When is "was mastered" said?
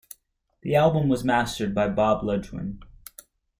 1.09-1.75